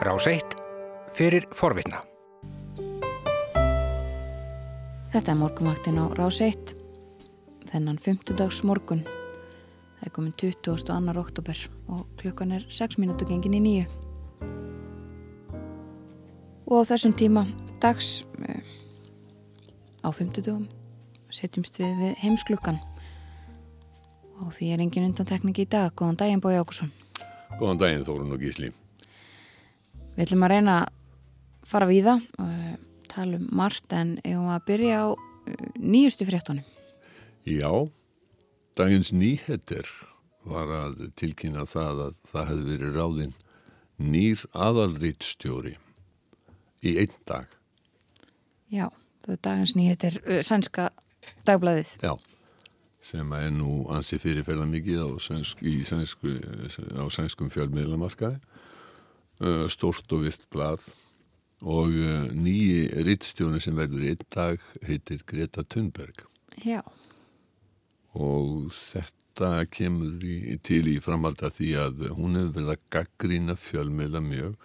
Rás 0.00 0.24
1 0.26 0.40
fyrir 1.12 1.44
forvitna. 1.52 1.98
Þetta 5.12 5.28
er 5.28 5.36
morgunvaktin 5.36 6.00
á 6.00 6.08
Rás 6.16 6.38
1. 6.40 6.72
Þennan 7.68 8.00
50 8.00 8.38
dags 8.40 8.62
morgun. 8.64 9.04
Það 9.04 10.08
er 10.08 10.14
komin 10.16 10.32
22. 10.40 10.96
oktober 11.20 11.62
og 11.92 12.08
klukkan 12.16 12.56
er 12.56 12.64
6 12.72 12.96
minútu 12.96 13.28
gengin 13.28 13.60
í 13.60 13.60
nýju. 13.60 13.86
Og 16.64 16.80
á 16.80 16.88
þessum 16.94 17.12
tíma 17.12 17.44
dags 17.76 18.24
eh, 18.48 18.64
á 20.00 20.08
50 20.08 20.48
dagum 20.48 20.68
setjumst 21.28 21.76
við 21.76 21.92
við 22.00 22.22
heimsklukkan 22.24 22.80
og 24.40 24.54
því 24.56 24.72
er 24.72 24.80
engin 24.80 25.12
undantekning 25.12 25.60
í 25.60 25.68
dag. 25.68 25.92
Góðan 25.92 26.16
daginn 26.24 26.40
Bói 26.40 26.56
Ákusson. 26.56 26.88
Góðan 27.60 27.84
daginn 27.84 28.08
Þórun 28.08 28.32
og 28.32 28.40
Gísli. 28.40 28.72
Við 30.20 30.26
ætlum 30.26 30.42
að 30.44 30.50
reyna 30.52 30.72
að 30.82 30.88
fara 31.64 31.86
við 31.88 32.02
það 32.04 32.24
og 32.44 32.80
tala 33.08 33.38
um 33.38 33.44
margt 33.56 33.94
en 33.96 34.10
eigum 34.20 34.50
að 34.52 34.66
byrja 34.68 34.98
á 35.00 35.08
uh, 35.16 35.62
nýjustu 35.80 36.26
fréttunum. 36.28 36.66
Já, 37.48 37.70
dagins 38.76 39.14
nýhettir 39.16 39.88
var 40.44 40.68
að 40.76 41.06
tilkynna 41.16 41.64
það 41.64 42.02
að 42.04 42.20
það 42.34 42.50
hefði 42.50 42.66
verið 42.74 42.98
ráðinn 43.00 43.32
nýr 44.12 44.44
aðalrýtstjóri 44.52 45.72
í 46.84 46.94
einn 47.00 47.16
dag. 47.24 47.48
Já, 48.68 48.90
það 49.24 49.38
er 49.38 49.42
dagins 49.48 49.76
nýhettir 49.78 50.20
uh, 50.20 50.42
sænska 50.44 50.90
dagblæðið. 51.48 51.96
Já, 52.04 52.12
sem 53.00 53.36
er 53.40 53.48
nú 53.56 53.86
ansi 53.88 54.20
fyrirferða 54.20 54.68
mikið 54.68 55.00
á, 55.00 55.08
sænsk, 55.32 55.64
sænsku, 55.88 56.36
á 56.92 57.08
sænskum 57.08 57.48
fjölmiðlamarkaði. 57.56 58.36
Uh, 59.40 59.64
Stort 59.72 60.10
og 60.12 60.26
virt 60.26 60.42
blað 60.52 60.82
og 61.64 61.94
uh, 61.96 62.26
nýji 62.28 63.04
rittstjóni 63.06 63.60
sem 63.64 63.76
verður 63.76 64.02
einn 64.10 64.24
dag 64.28 64.64
heitir 64.84 65.22
Greta 65.24 65.64
Thunberg. 65.64 66.26
Já. 66.60 66.82
Og 68.12 68.68
þetta 68.76 69.62
kemur 69.72 70.20
í, 70.20 70.58
til 70.60 70.82
í 70.92 70.98
framhald 71.00 71.40
að 71.46 71.56
því 71.56 71.70
að 71.86 72.02
hún 72.18 72.36
hefur 72.36 72.52
verið 72.58 72.72
að 72.74 72.84
gaggrína 72.92 73.56
fjölmiðla 73.56 74.20
mjög 74.26 74.58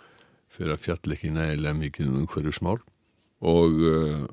fyrir 0.51 0.75
að 0.75 0.83
fjall 0.89 1.15
ekki 1.15 1.31
nægilega 1.37 1.79
mikið 1.79 2.11
um 2.11 2.27
hverju 2.33 2.55
smál 2.57 2.81
og 3.47 3.79
uh, 3.79 4.25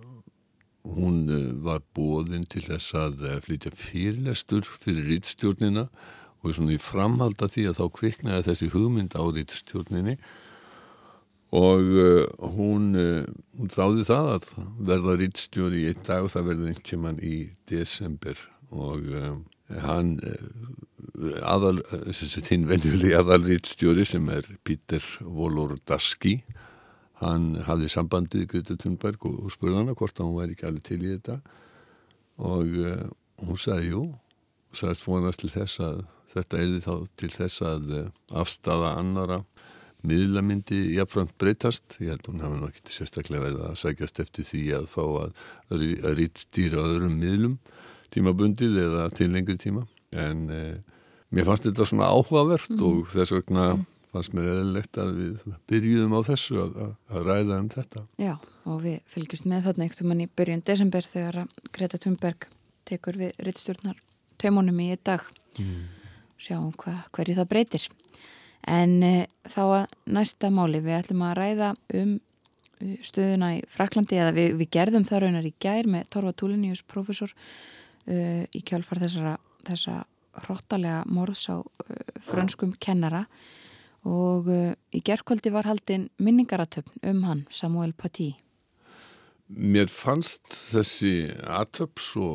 hún 0.90 1.22
var 1.62 1.86
bóðinn 1.94 2.48
til 2.50 2.64
þess 2.66 2.96
að 2.98 3.22
flytja 3.46 3.70
fyrirlestur 3.78 4.66
fyrir 4.66 5.06
rittstjórnina 5.12 5.86
og 6.42 6.56
svona 6.56 6.74
í 6.74 6.80
framhald 6.82 7.42
að 7.42 7.54
því 7.56 7.66
að 7.70 7.78
þá 7.78 7.84
kviknaði 7.98 8.46
þessi 8.48 8.70
hugmynd 8.72 9.14
á 9.14 9.22
rittstjórninni 9.22 10.16
og 11.52 11.90
uh, 12.00 12.24
hún, 12.56 12.88
uh, 12.96 13.26
hún 13.60 13.70
þáði 13.72 14.06
það 14.08 14.30
að 14.32 14.48
verða 14.88 15.16
rittstjóri 15.20 15.82
í 15.82 15.90
einn 15.90 16.06
dag. 16.06 16.24
Og 16.24 16.32
það 16.32 16.48
verður 16.48 16.70
einhvern 16.70 16.88
tíman 16.88 17.20
í 17.22 17.36
desember 17.68 18.40
og 18.72 19.04
uh, 19.12 19.34
hann 19.84 20.16
aðal, 21.48 21.78
þinn 22.12 22.66
venjuli 22.68 23.12
aðal 23.16 23.42
rittstjóri 23.44 24.04
sem 24.08 24.26
er 24.32 24.48
Pítur 24.64 25.04
Volordaski 25.20 26.40
hann 27.22 27.52
hafði 27.68 27.88
sambandið 27.92 28.48
Greta 28.50 28.76
Thunberg 28.80 29.22
og, 29.28 29.38
og 29.46 29.54
spurði 29.54 29.78
hana 29.78 29.94
hvort 29.96 30.18
hann 30.18 30.34
væri 30.34 30.56
ekki 30.56 30.66
alveg 30.66 30.86
til 30.88 30.98
í 31.04 31.12
þetta. 31.12 31.36
Og 32.42 32.74
hún 33.46 33.60
sagði 33.60 33.92
jú 33.92 34.02
sagðist 34.76 35.06
vonast 35.06 35.42
til 35.42 35.52
þess 35.52 35.82
að 35.84 36.02
þetta 36.32 36.58
er 36.58 36.70
því 36.70 36.80
þá 36.86 36.94
til 37.20 37.30
þess 37.34 37.64
að 37.68 37.92
afstafa 38.42 38.94
annara 39.00 39.42
miðlamyndi 40.06 40.80
jáfnframt 40.96 41.34
breytast. 41.38 41.98
Ég 42.02 42.14
held 42.14 42.26
að 42.26 42.32
hún 42.32 42.44
hafi 42.46 42.60
nokkið 42.62 42.94
sérstaklega 42.96 43.44
verið 43.44 43.64
að 43.68 43.78
sækjast 43.82 44.22
eftir 44.24 44.48
því 44.48 44.62
að 44.78 44.88
fá 44.90 45.02
að, 45.04 45.34
að 45.70 46.16
rítstýra 46.18 46.82
öðrum 46.82 47.18
miðlum 47.20 47.58
tímabundið 48.12 48.80
eða 48.82 49.06
til 49.14 49.30
lengri 49.32 49.58
tíma. 49.60 49.86
En 50.12 50.48
eh, 50.52 50.76
mér 51.32 51.48
fannst 51.48 51.68
þetta 51.68 51.88
svona 51.88 52.10
áhugavert 52.12 52.74
mm. 52.74 52.84
og 52.88 53.12
þess 53.12 53.36
vegna 53.36 53.66
fannst 54.12 54.34
mér 54.36 54.50
eðlilegt 54.52 54.98
að 55.00 55.12
við 55.16 55.44
byrjuðum 55.70 56.16
á 56.18 56.20
þessu 56.28 56.58
að, 56.60 56.80
að, 56.82 57.20
ræða 57.30 57.60
um 57.60 57.70
þetta. 57.72 58.06
Já 58.20 58.34
og 58.68 58.82
við 58.84 58.98
fylgjumst 59.10 59.48
með 59.50 59.68
þarna 59.68 59.88
um 60.04 60.12
hann 60.12 60.22
í 60.22 60.30
byrjun 60.38 60.64
desember 60.66 61.06
þegar 61.08 61.44
Greta 61.74 61.98
Thunberg 61.98 62.48
tekur 62.86 63.18
við 63.18 63.32
rittstjórnar 63.42 63.98
taumunum 64.42 64.84
í 64.84 64.92
dag 65.00 65.24
mm. 65.58 65.82
sjáum 66.42 66.72
hva, 66.82 66.98
hverju 67.14 67.38
það 67.38 67.50
breytir 67.54 67.88
En 68.68 69.00
e, 69.02 69.14
þá 69.48 69.62
að 69.64 69.94
næsta 70.14 70.50
máli 70.54 70.82
við 70.82 71.00
ætlum 71.00 71.24
að 71.26 71.38
ræða 71.40 71.70
um 71.98 72.12
eh, 72.78 72.98
stöðuna 73.02 73.56
í 73.56 73.62
Fraklandi 73.70 74.20
eða 74.20 74.34
við, 74.36 74.54
við 74.60 74.70
gerðum 74.76 75.06
það 75.08 75.24
raunar 75.24 75.48
í 75.48 75.54
gær 75.62 75.88
með 75.90 76.06
Torfa 76.14 76.34
Túlinius 76.38 76.84
profesor 76.86 77.32
uh, 77.32 78.44
í 78.46 78.62
kjálfar 78.66 79.02
þessara, 79.02 79.34
þessa 79.66 79.96
hróttalega 80.44 81.02
morðs 81.10 81.48
á 81.50 81.58
uh, 81.58 81.66
frönskum 82.22 82.76
kennara 82.78 83.24
og 84.06 84.48
í 84.50 84.98
gerðkvöldi 85.06 85.52
var 85.54 85.68
haldinn 85.70 86.08
minningaratöfn 86.18 87.04
um 87.06 87.20
hann 87.22 87.44
Samuel 87.54 87.92
Paty. 87.94 88.32
Mér 89.50 89.90
fannst 89.90 90.46
þessi 90.72 91.26
atöp 91.50 92.00
svo 92.00 92.26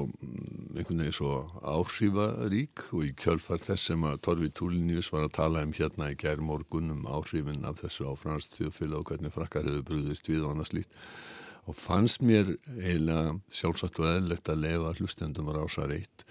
einhvern 0.75 0.99
veginn 1.01 1.15
svo 1.15 1.31
áhrifarík 1.63 2.83
og 2.91 3.05
í 3.07 3.13
kjölfar 3.17 3.63
þess 3.63 3.89
sem 3.89 4.03
að 4.05 4.19
Torfi 4.27 4.49
Túlinius 4.53 5.09
var 5.13 5.25
að 5.25 5.37
tala 5.39 5.63
um 5.65 5.73
hérna 5.73 6.11
í 6.11 6.17
gær 6.19 6.43
morgun 6.43 6.91
um 6.93 7.07
áhrifin 7.09 7.65
af 7.65 7.79
þessu 7.81 8.11
áfrænst 8.11 8.59
þjóðfélag 8.59 8.99
og 8.99 9.09
hvernig 9.09 9.33
frakkar 9.33 9.65
hefur 9.65 9.87
brúðist 9.87 10.29
við 10.29 10.43
og 10.43 10.53
annað 10.53 10.71
slíkt. 10.73 10.99
Og 11.67 11.79
fannst 11.79 12.21
mér 12.21 12.53
eiginlega 12.75 13.37
sjálfsagt 13.55 14.01
og 14.03 14.09
eðlegt 14.11 14.51
að 14.51 14.63
lefa 14.67 14.95
hlustendum 14.99 15.49
á 15.49 15.53
rása 15.57 15.87
reitt 15.89 16.27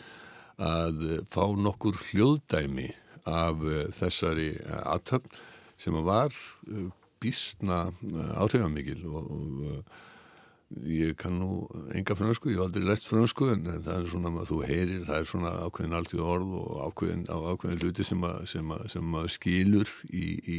að 0.63 1.03
fá 1.33 1.45
nokkur 1.57 1.99
hljóðdæmi 2.09 2.91
af 3.27 3.65
þessari 3.97 4.53
atöp 4.85 5.27
sem 5.77 5.97
var 6.07 6.37
bísna 7.21 7.89
áhrifamikil 8.39 9.03
og, 9.11 9.33
og 9.33 9.97
ég 10.75 11.15
kann 11.15 11.38
nú 11.38 11.66
enga 11.94 12.16
fransku, 12.19 12.50
ég 12.50 12.59
hef 12.59 12.66
aldrei 12.66 12.88
lært 12.88 13.06
fransku 13.06 13.47
en 13.53 13.69
það 13.84 13.93
er 14.00 14.09
svona 14.10 14.32
að 14.41 14.49
þú 14.50 14.56
heyrir 14.66 15.04
það 15.06 15.21
er 15.21 15.28
svona 15.31 15.53
ákveðin 15.62 15.94
alltíð 15.94 16.22
orð 16.27 16.56
og 16.59 16.81
ákveðin, 16.88 17.22
ákveðin 17.31 17.82
hluti 17.84 18.06
sem 18.06 18.27
að, 18.27 18.41
sem 18.50 18.72
að, 18.75 18.82
sem 18.97 19.15
að 19.21 19.28
skilur 19.37 19.93
í, 20.10 20.25
í, 20.56 20.59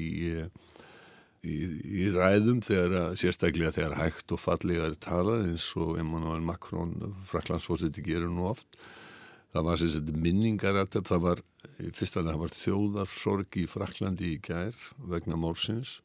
í, 1.44 1.57
í 2.06 2.07
ræðum 2.16 2.63
þegar 2.63 2.95
að 3.01 3.18
sérstaklega 3.19 3.75
þegar 3.75 4.00
hægt 4.00 4.31
og 4.31 4.44
fallega 4.45 4.88
er 4.88 4.97
talað 5.03 5.50
eins 5.50 5.68
og 5.75 6.00
Emmanuel 6.00 6.45
Macron 6.45 6.95
fraklandsfórseti 7.28 8.06
gerur 8.06 8.31
nú 8.31 8.47
oft. 8.53 8.69
Það 9.51 9.68
var 9.68 9.84
sérstaklega 9.84 10.24
minningarættab 10.24 11.12
það 11.12 11.24
var, 11.28 11.45
fyrstulega 11.84 12.31
það 12.31 12.44
var 12.45 12.59
þjóðarsorg 12.62 13.59
í 13.59 13.68
Fraklandi 13.75 14.35
í 14.38 14.44
gær 14.47 14.88
vegna 15.03 15.35
mórsins 15.35 15.97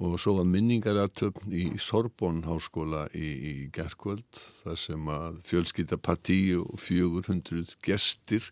og 0.00 0.16
svo 0.20 0.38
var 0.38 0.48
minningaratöfn 0.48 1.52
í 1.52 1.64
Sorbonn 1.80 2.44
háskóla 2.46 3.04
í, 3.12 3.28
í 3.28 3.52
gerðkvöld 3.74 4.40
þar 4.62 4.78
sem 4.80 5.10
að 5.12 5.40
fjölskytta 5.44 5.98
partí 6.00 6.38
og 6.56 6.78
400 6.80 7.74
gestir 7.84 8.48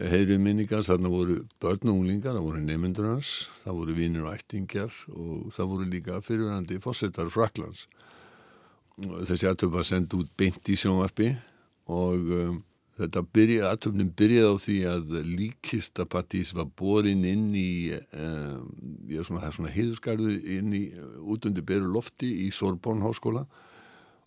heyrið 0.00 0.40
minningar, 0.40 0.84
þarna 0.84 1.10
voru 1.12 1.38
börn 1.60 1.90
og 1.92 1.98
unglingar, 1.98 2.36
það 2.36 2.46
voru 2.46 2.62
nefndur 2.64 3.08
hans 3.10 3.32
það 3.64 3.80
voru 3.80 3.96
vinnir 3.96 4.26
og 4.26 4.36
ættingjar 4.36 5.00
og 5.12 5.50
það 5.56 5.72
voru 5.72 5.88
líka 5.94 6.20
fyrirvændi 6.24 6.80
fórsetar 6.84 7.32
Fraklands 7.32 7.86
þessi 9.00 9.48
atöfn 9.48 9.74
var 9.74 9.88
sendt 9.88 10.16
út 10.16 10.28
beint 10.36 10.68
í 10.68 10.76
sjónvarpi 10.76 11.32
og 11.90 12.32
um, 12.36 12.60
Þetta 13.00 13.22
byrja, 13.32 13.68
aðtöfnum 13.70 14.10
byrjaði 14.12 14.48
á 14.52 14.56
því 14.60 14.76
að 14.90 15.12
líkistapattís 15.24 16.50
var 16.56 16.66
borin 16.76 17.22
inn 17.24 17.46
í, 17.56 17.94
um, 17.96 18.66
já 19.08 19.22
svona, 19.24 19.40
það 19.40 19.48
er 19.48 19.56
svona 19.56 19.72
heiðusgarður 19.72 20.34
inn 20.56 20.74
í, 20.76 20.82
út 21.24 21.48
undir 21.48 21.64
beru 21.64 21.88
lofti 21.94 22.28
í 22.44 22.50
Sorbonn 22.52 23.00
háskóla 23.04 23.46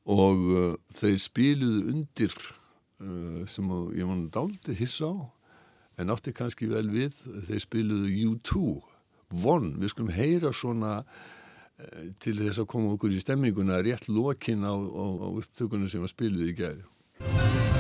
og 0.10 0.42
uh, 0.50 0.72
þeir 0.98 1.20
spiluðu 1.22 1.84
undir 1.94 2.34
uh, 2.34 3.44
sem 3.50 3.70
ég 3.94 4.10
var 4.10 4.26
dálítið 4.40 4.82
hissa 4.82 5.12
á 5.14 5.16
en 6.02 6.10
átti 6.10 6.34
kannski 6.34 6.72
vel 6.72 6.88
við, 6.90 7.22
þeir 7.50 7.62
spiluðu 7.68 8.10
U2, 8.34 8.64
Von, 9.44 9.72
við 9.82 9.94
skulum 9.94 10.12
heyra 10.14 10.50
svona 10.54 10.96
uh, 11.04 12.10
til 12.22 12.40
þess 12.42 12.64
að 12.66 12.72
koma 12.74 12.98
okkur 12.98 13.14
í 13.14 13.22
stemminguna 13.22 13.84
rétt 13.86 14.10
lokin 14.10 14.66
á, 14.66 14.74
á, 14.74 15.06
á 15.14 15.28
upptökunum 15.30 15.90
sem 15.94 16.02
var 16.02 16.14
spiluð 16.14 16.50
í 16.50 16.58
gerð. 16.58 17.73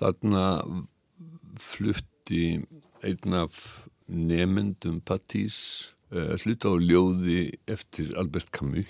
Þarna 0.00 0.44
flutti 1.60 2.60
einn 3.04 3.36
af 3.36 3.58
nefendum 4.08 5.00
Patís 5.04 5.58
uh, 6.14 6.34
hluta 6.42 6.72
á 6.72 6.76
ljóði 6.80 7.50
eftir 7.70 8.14
Albert 8.18 8.50
Camus 8.54 8.88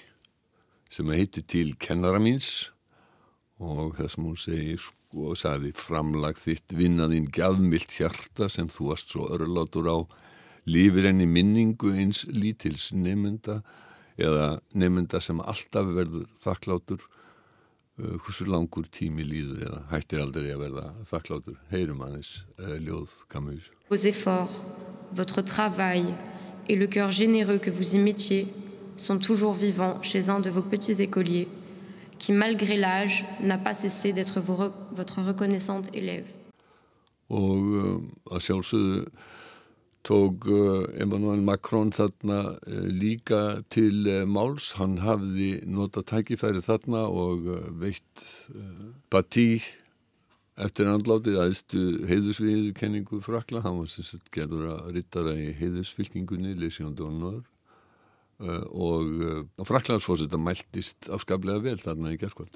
sem 0.91 1.11
heitir 1.15 1.45
til 1.47 1.77
kennara 1.79 2.19
míns. 2.23 2.71
Og 3.61 3.95
það 3.99 4.09
sem 4.11 4.27
hún 4.27 4.41
segir 4.41 4.87
og 5.11 5.37
sagði 5.39 5.73
framlag 5.77 6.39
þitt 6.39 6.75
vinnaðinn 6.75 7.29
gafmilt 7.35 7.93
hjarta 7.99 8.49
sem 8.51 8.71
þú 8.71 8.91
varst 8.93 9.13
svo 9.13 9.29
örlátur 9.35 9.91
á. 9.91 9.99
Lífir 10.71 11.11
enni 11.11 11.27
minningu 11.31 11.93
eins 11.95 12.25
lítils 12.31 12.91
nefnda 12.95 13.61
eða 14.21 14.61
nefnda 14.77 15.21
sem 15.23 15.41
alltaf 15.41 15.91
verður 15.95 16.27
þakklátur 16.41 17.07
hversu 18.25 18.47
langur 18.49 18.89
tími 18.91 19.25
líður 19.27 19.67
eða 19.69 19.81
hættir 19.93 20.23
aldrei 20.25 20.51
að 20.55 20.65
verða 20.65 20.87
þakklátur? 21.09 21.59
Heyrum 21.71 22.03
aðeins 22.07 22.33
ljóð 22.81 23.15
Camus 23.33 23.71
Vos 23.91 24.07
efforts, 24.07 24.63
votre 25.13 25.43
travail 25.43 26.15
et 26.69 26.77
le 26.77 26.87
cœur 26.87 27.11
généreux 27.11 27.59
que 27.59 27.71
vous 27.71 27.95
imitiez 27.97 28.47
sont 28.97 29.19
toujours 29.19 29.55
vivants 29.55 30.01
chez 30.03 30.29
un 30.29 30.41
de 30.41 30.51
vos 30.51 30.63
petits 30.63 31.03
écoliers 31.03 31.49
qui, 32.19 32.33
malgré 32.33 32.77
l'âge, 32.77 33.25
n'a 33.41 33.59
pas 33.59 33.75
cessé 33.75 34.13
d'être 34.13 34.41
votre 34.41 35.23
reconnaissante 35.23 35.87
élève. 35.95 36.29
Og 37.31 38.03
að 38.27 38.43
sjálfsögðu 38.43 39.05
tók 40.03 40.47
uh, 40.49 40.87
Emmanuel 41.01 41.43
Macron 41.45 41.93
þarna 41.93 42.41
uh, 42.55 42.87
líka 42.89 43.61
til 43.73 44.07
uh, 44.09 44.23
máls. 44.29 44.73
Hann 44.79 44.99
hafði 45.05 45.61
nota 45.69 46.03
tækifæri 46.07 46.63
þarna 46.65 47.05
og 47.09 47.51
veitt 47.81 48.25
Batí 49.13 49.61
eftir 50.61 50.91
andlátið 50.93 51.39
aðstu 51.41 51.85
heiðusviðu 52.09 52.75
kenningu 52.77 53.21
frakla. 53.25 53.63
Hann 53.65 53.81
var 53.81 53.93
sem 53.93 54.07
sagt 54.07 54.33
gerður 54.35 54.75
að 54.75 54.91
rittara 54.97 55.37
í 55.37 55.53
heiðusfylkingunni, 55.61 56.57
Lésion 56.59 56.97
d'Honneur 56.97 57.43
og 58.41 59.67
fraklandsfósita 59.69 60.39
mæltist 60.41 61.11
afskaplega 61.13 61.61
vel 61.61 61.81
þarna 61.81 62.15
í 62.15 62.21
gerðkvöld. 62.21 62.55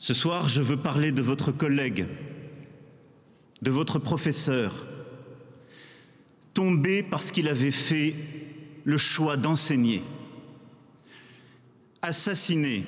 Ce 0.00 0.14
soir, 0.16 0.48
je 0.48 0.62
veux 0.64 0.80
parler 0.80 1.12
de 1.12 1.20
votre 1.20 1.52
collègue, 1.52 2.06
de 3.60 3.70
votre 3.70 4.00
professeur, 4.00 4.72
tombé 6.58 7.04
parce 7.04 7.30
qu'il 7.30 7.46
avait 7.46 7.70
fait 7.70 8.16
le 8.82 8.98
choix 8.98 9.36
d'enseigner, 9.36 10.02
assassiné 12.02 12.84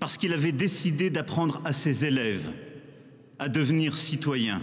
parce 0.00 0.16
qu'il 0.16 0.32
avait 0.32 0.50
décidé 0.50 1.08
d'apprendre 1.08 1.62
à 1.64 1.72
ses 1.72 2.04
élèves 2.04 2.50
à 3.38 3.48
devenir 3.48 3.96
citoyens, 3.96 4.60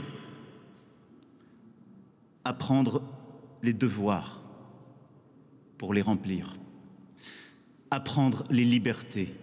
apprendre 2.44 3.02
les 3.64 3.72
devoirs 3.72 4.42
pour 5.78 5.94
les 5.94 6.02
remplir, 6.02 6.54
apprendre 7.92 8.44
les 8.50 8.66
libertés 8.66 9.34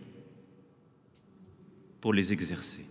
pour 2.02 2.12
les 2.12 2.34
exercer. 2.34 2.84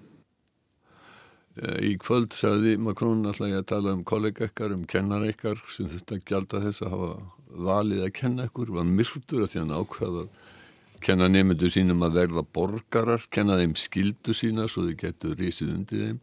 Í 1.54 1.92
kvöld 2.02 2.34
sagði 2.34 2.80
Macron 2.82 3.28
alltaf 3.30 3.52
að 3.54 3.68
tala 3.70 3.92
um 3.94 4.02
kollega 4.08 4.48
ykkar, 4.48 4.72
um 4.74 4.88
kennar 4.90 5.26
ykkar 5.28 5.60
sem 5.70 5.86
þurfti 5.86 6.18
að 6.18 6.24
gjalda 6.32 6.62
þess 6.64 6.82
að 6.82 6.96
hafa 6.96 7.10
valið 7.68 8.06
að 8.08 8.14
kenna 8.18 8.48
ykkur, 8.50 8.72
var 8.74 8.88
myrktur 8.90 9.44
að 9.46 9.52
því 9.52 9.62
hann 9.62 9.76
ákvaða 9.78 10.24
að 10.24 10.40
kenna 11.04 11.28
nefndu 11.30 11.70
sínum 11.70 12.02
að 12.08 12.18
verða 12.18 12.46
borgarar, 12.58 13.28
kenna 13.30 13.60
þeim 13.60 13.76
skildu 13.78 14.34
sína 14.34 14.66
svo 14.66 14.88
þau 14.88 14.98
getur 15.04 15.38
rísið 15.38 15.76
undir 15.76 16.04
þeim, 16.08 16.20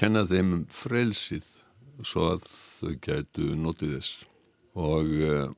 kenna 0.00 0.24
þeim 0.32 0.56
um 0.56 0.64
frelsið 0.72 1.50
svo 2.00 2.30
að 2.32 2.48
þau 2.48 2.94
getur 3.04 3.54
notið 3.60 3.98
þess. 3.98 4.24
Og 4.80 5.12
uh, 5.28 5.48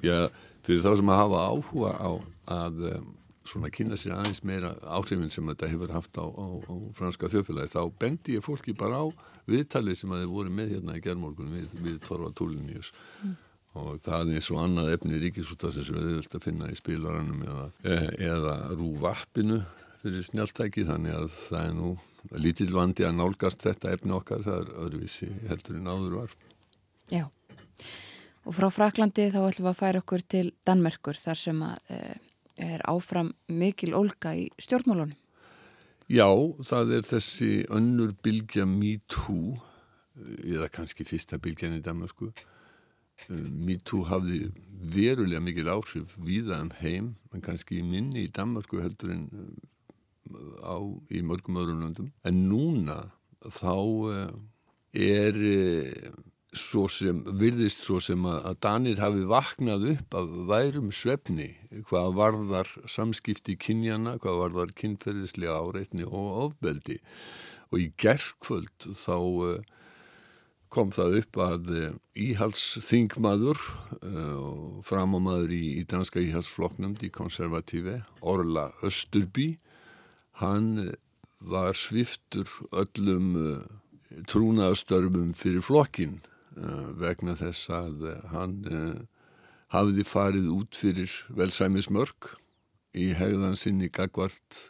já, 0.00 0.30
fyrir 0.64 0.86
þá 0.86 0.92
sem 0.96 1.12
að 1.12 1.22
hafa 1.26 1.46
áhuga 1.50 1.92
á 2.00 2.10
að 2.56 2.84
um, 2.94 3.10
svona 3.50 3.70
kynna 3.74 3.98
sér 3.98 4.14
aðeins 4.16 4.42
meira 4.46 4.72
áhrifin 4.86 5.30
sem 5.32 5.46
þetta 5.50 5.68
hefur 5.72 5.92
haft 5.94 6.18
á, 6.20 6.24
á, 6.24 6.46
á 6.70 6.74
franska 6.96 7.30
þjóðfélagi 7.32 7.72
þá 7.74 7.82
bendi 8.00 8.36
ég 8.36 8.46
fólki 8.46 8.74
bara 8.78 9.02
á 9.02 9.06
viðtalið 9.50 10.00
sem 10.00 10.14
að 10.14 10.24
þið 10.24 10.34
voru 10.34 10.54
með 10.54 10.74
hérna 10.76 10.96
í 10.98 11.04
gerðmorgun 11.04 11.54
við, 11.56 11.74
við 11.82 11.98
Torva 12.06 12.30
Túliníus 12.36 12.92
mm. 13.24 13.34
og 13.82 13.90
það 14.04 14.34
er 14.36 14.46
svo 14.46 14.60
annað 14.62 14.92
efni 14.94 15.20
ríkisúttasins 15.24 15.90
sem 15.90 15.98
við 15.98 16.16
vilt 16.20 16.38
að 16.38 16.46
finna 16.46 16.70
í 16.70 16.78
spilaranum 16.78 17.42
eða, 17.46 17.66
e, 17.82 17.98
eða 18.30 18.56
rúvappinu 18.76 19.60
fyrir 20.00 20.24
snjáltæki 20.24 20.86
þannig 20.88 21.16
að 21.16 21.34
það 21.48 21.66
er 21.66 21.74
nú 21.76 21.90
lítill 22.40 22.70
vandi 22.72 23.04
að 23.04 23.18
nálgast 23.18 23.66
þetta 23.66 23.96
efni 23.96 24.16
okkar 24.16 24.46
það 24.46 24.62
er 24.62 24.72
öðruvísi 24.86 25.28
heldur 25.50 25.76
en 25.76 25.90
áður 25.90 26.16
var. 26.22 26.38
Já. 27.10 27.26
Og 28.48 28.56
frá 28.56 28.70
Fraklandi 28.72 29.26
þá 29.28 29.42
ætlum 29.42 29.66
við 29.66 29.72
að 29.74 29.80
færa 29.82 30.00
okkur 30.00 30.24
til 30.32 30.46
Danmerkur 30.64 31.18
þar 31.20 31.40
sem 31.42 31.60
að 31.66 31.92
e 31.92 32.00
er 32.56 32.82
áfram 32.90 33.32
mikil 33.48 33.94
olga 33.98 34.34
í 34.36 34.48
stjórnmálunum? 34.60 35.16
Já, 36.10 36.26
það 36.66 36.96
er 36.96 37.04
þessi 37.06 37.50
önnur 37.70 38.14
bylgja 38.24 38.66
MeToo 38.66 39.58
eða 40.42 40.68
kannski 40.72 41.06
fyrsta 41.06 41.38
bylgjan 41.38 41.78
í 41.78 41.84
Danmarku 41.84 42.32
MeToo 43.28 44.06
hafði 44.08 44.48
verulega 44.90 45.42
mikil 45.44 45.68
áhrif 45.68 46.16
viðan 46.16 46.70
um 46.70 46.72
heim, 46.80 47.10
en 47.34 47.44
kannski 47.44 47.82
minni 47.84 48.24
í 48.26 48.32
Danmarku 48.32 48.80
heldur 48.80 49.12
en 49.14 49.26
á, 50.64 50.78
í 51.10 51.20
mörgum 51.26 51.60
öðrum 51.60 51.84
löndum 51.84 52.10
en 52.24 52.42
núna 52.48 52.98
þá 53.44 53.76
er 54.96 55.36
svo 56.56 56.86
sem, 56.90 57.20
virðist 57.38 57.84
svo 57.84 58.00
sem 58.02 58.24
að 58.26 58.56
Danir 58.64 59.00
hafi 59.02 59.22
vaknað 59.28 59.86
upp 59.92 60.14
af 60.18 60.30
værum 60.50 60.90
svefni 60.94 61.52
hvað 61.86 62.14
varðar 62.18 62.70
samskipti 62.90 63.56
kynjana, 63.60 64.16
hvað 64.22 64.40
varðar 64.44 64.72
kynferðislega 64.78 65.60
áreitni 65.60 66.06
og 66.06 66.30
ofbeldi. 66.46 66.98
Og 67.70 67.84
í 67.84 67.90
gerðkvöld 68.02 68.88
þá 68.98 69.14
uh, 69.14 69.60
kom 70.74 70.90
það 70.94 71.20
upp 71.20 71.38
að 71.44 71.70
uh, 71.70 71.92
íhalsþingmaður 72.18 73.62
uh, 74.00 74.34
og 74.40 74.80
framámaður 74.88 75.54
í, 75.54 75.62
í 75.78 75.86
danska 75.86 76.22
íhalsflokknum, 76.22 76.96
die 76.98 77.12
konservatífi 77.14 78.00
Orla 78.26 78.72
Östurby 78.82 79.52
hann 80.42 80.90
var 81.40 81.78
sviftur 81.78 82.50
öllum 82.74 83.62
trúnaðastörfum 84.28 85.30
fyrir 85.38 85.62
flokkin 85.64 86.18
Eh, 86.18 86.39
vegna 87.00 87.36
þess 87.38 87.70
að 87.74 88.06
eh, 88.10 88.20
hann 88.32 88.56
eh, 88.70 89.00
hafiði 89.74 90.04
farið 90.08 90.50
út 90.54 90.78
fyrir 90.78 91.12
velsæmismörk 91.38 92.34
í 92.98 93.12
hegðan 93.14 93.58
sinni 93.58 93.90
gagvart 93.92 94.66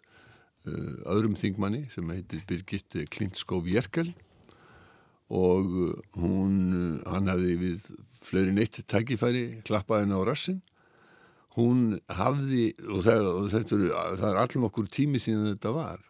öðrum 1.08 1.38
þingmanni 1.40 1.86
sem 1.88 2.10
heitir 2.12 2.42
Birgit 2.44 2.92
Klintskóf 3.08 3.64
Jerkel 3.64 4.10
og 5.32 5.70
hún, 6.20 6.98
hann 7.08 7.30
hafiði 7.32 7.54
við 7.62 7.86
fleiri 8.20 8.52
neitt 8.52 8.76
tækifæri 8.84 9.62
klappaði 9.64 10.04
henn 10.04 10.12
á 10.12 10.20
rassin 10.28 10.60
hún 11.56 11.98
hafði, 12.12 12.70
og 12.86 13.02
það, 13.06 13.26
og 13.30 13.48
þetta 13.54 13.76
er, 13.76 13.84
það 14.20 14.28
er 14.30 14.40
allum 14.44 14.66
okkur 14.68 14.90
tími 14.92 15.20
síðan 15.22 15.52
þetta 15.54 15.74
var. 15.74 16.04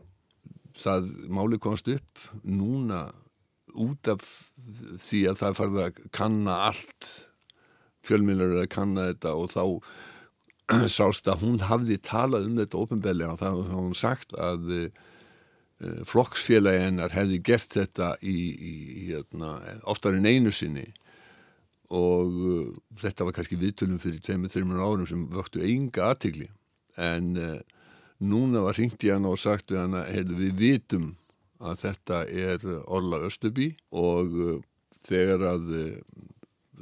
Það 0.81 1.11
máli 1.33 1.59
komst 1.61 1.89
upp 1.93 2.25
núna 2.45 3.07
út 3.75 4.11
af 4.13 4.23
því 5.01 5.25
að 5.31 5.43
það 5.43 5.59
farði 5.59 5.83
að 5.85 6.01
kanna 6.17 6.57
allt 6.71 7.11
fjölmjölur 8.07 8.63
að 8.63 8.71
kanna 8.73 9.11
þetta 9.11 9.35
og 9.37 9.51
þá 9.53 9.65
sást 10.99 11.29
að 11.31 11.45
hún 11.45 11.63
hafði 11.67 11.99
talað 12.07 12.49
um 12.49 12.59
þetta 12.61 12.81
ofinbellega 12.81 13.35
og 13.35 13.41
það 13.43 13.57
hafði 13.57 13.79
hún 13.81 13.97
sagt 13.99 14.37
að 14.39 14.73
uh, 14.77 14.89
flokksfélagi 16.09 16.85
hennar 16.87 17.15
hefði 17.17 17.41
gert 17.51 17.77
þetta 17.77 18.15
í, 18.21 18.37
í, 18.53 18.75
í 19.01 19.05
hérna, 19.11 19.57
oftar 19.91 20.19
en 20.19 20.29
einu 20.29 20.53
sinni 20.55 20.87
og 21.91 22.31
uh, 22.31 22.71
þetta 23.03 23.27
var 23.27 23.37
kannski 23.37 23.59
viðtölum 23.61 24.01
fyrir 24.03 24.23
2-3 24.25 24.65
árum 24.79 25.09
sem 25.09 25.27
vöktu 25.33 25.65
enga 25.67 26.13
aðtigli 26.13 26.51
en 27.01 27.33
núna 28.21 28.61
var 28.61 28.77
hringt 28.77 29.01
í 29.07 29.11
hann 29.13 29.25
og 29.25 29.39
sagt 29.41 29.73
við 29.73 29.81
hann 29.81 29.97
að 29.97 30.35
við 30.37 30.57
vitum 30.59 31.07
að 31.61 31.85
þetta 31.85 32.21
er 32.29 32.67
Orla 32.89 33.21
Östubí 33.27 33.71
og 33.93 34.37
uh, 34.37 34.59
þegar 35.07 35.47
að 35.55 35.73
uh, 35.77 35.89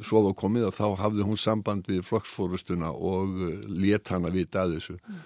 svo 0.04 0.22
var 0.28 0.36
komið 0.38 0.68
að 0.68 0.76
þá 0.78 0.86
hafði 1.02 1.26
hún 1.26 1.40
samband 1.40 1.90
við 1.90 2.04
flokksfórustuna 2.06 2.92
og 2.94 3.34
uh, 3.42 3.54
let 3.68 4.12
hann 4.12 4.28
að 4.28 4.38
vita 4.40 4.64
að 4.64 4.76
þessu 4.78 4.98
mm. 4.98 5.22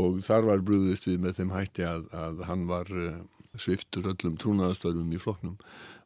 og 0.00 0.20
þar 0.26 0.50
var 0.50 0.66
brúðist 0.66 1.08
við 1.10 1.24
með 1.24 1.40
þeim 1.40 1.56
hætti 1.56 1.88
að, 1.88 2.06
að 2.14 2.44
hann 2.50 2.68
var 2.70 2.92
sviftur 3.54 4.08
öllum 4.10 4.38
trúnaðastörfum 4.38 5.12
í 5.14 5.18
flokknum 5.22 5.58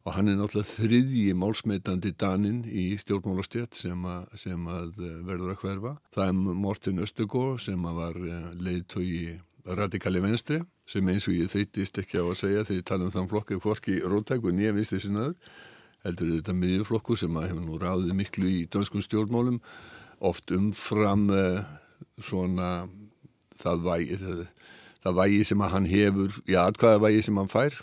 og 0.05 0.13
hann 0.15 0.29
er 0.29 0.37
náttúrulega 0.37 0.69
þriðji 0.69 1.33
málsmeitandi 1.37 2.11
daninn 2.17 2.61
í 2.65 2.91
stjórnmálastjött 3.01 3.77
sem, 3.77 4.05
sem 4.37 4.69
að 4.71 4.93
verður 5.27 5.51
að 5.53 5.63
hverfa. 5.63 5.91
Það 6.15 6.29
er 6.29 6.55
Morten 6.63 7.03
Östegård 7.03 7.59
sem 7.65 7.83
að 7.89 7.97
var 7.99 8.19
leiðtói 8.55 9.09
radikali 9.77 10.21
venstri 10.23 10.61
sem 10.89 11.09
eins 11.11 11.27
og 11.29 11.35
ég 11.37 11.51
þreytist 11.51 11.99
ekki 12.01 12.21
á 12.21 12.25
að 12.25 12.39
segja 12.41 12.65
þegar 12.65 12.79
ég 12.79 12.87
tala 12.89 13.07
um 13.07 13.13
þann 13.13 13.29
flokk 13.31 13.53
eða 13.53 13.65
hvorki 13.65 13.99
rótæk 14.01 14.45
og 14.45 14.55
nýja 14.55 14.75
vinstri 14.77 15.01
sinnaður 15.03 15.35
heldur 16.05 16.31
þetta 16.37 16.55
miðjuflokkur 16.55 17.19
sem 17.19 17.37
að 17.37 17.49
hefur 17.51 17.65
nú 17.65 17.79
ráðið 17.81 18.15
miklu 18.17 18.49
í 18.49 18.59
dönskum 18.71 19.03
stjórnmálum 19.03 19.59
oft 20.25 20.51
umfram 20.55 21.27
uh, 21.31 21.61
svona 22.23 22.87
það 23.59 23.85
vægi, 23.85 24.19
það, 24.19 24.43
það 25.03 25.17
vægi 25.21 25.47
sem 25.49 25.63
að 25.63 25.73
hann 25.75 25.89
hefur, 25.89 26.41
já, 26.47 26.61
hvaða 26.79 27.01
vægi 27.05 27.25
sem 27.27 27.39
hann 27.39 27.51
fær 27.51 27.79